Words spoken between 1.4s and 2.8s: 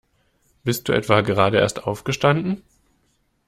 erst aufgestanden?